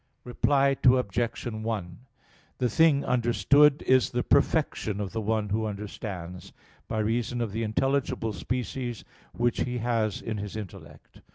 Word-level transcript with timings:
Reply 0.23 0.75
Obj. 0.83 1.43
1: 1.45 1.99
The 2.57 2.69
thing 2.69 3.05
understood 3.05 3.83
is 3.83 4.09
the 4.09 4.23
perfection 4.23 4.99
of 4.99 5.11
the 5.11 5.21
one 5.21 5.49
who 5.49 5.67
understands, 5.67 6.53
by 6.87 6.97
reason 6.97 7.39
of 7.39 7.51
the 7.51 7.61
intelligible 7.61 8.33
species 8.33 9.05
which 9.33 9.59
he 9.61 9.77
has 9.77 10.19
in 10.19 10.37
his 10.39 10.55
intellect. 10.55 11.21